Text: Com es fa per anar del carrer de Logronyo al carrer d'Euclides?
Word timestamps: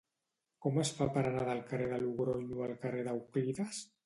Com 0.65 0.79
es 0.83 0.91
fa 0.99 1.07
per 1.17 1.23
anar 1.31 1.43
del 1.51 1.61
carrer 1.73 1.91
de 1.93 2.01
Logronyo 2.07 2.65
al 2.71 2.75
carrer 2.87 3.05
d'Euclides? 3.11 3.85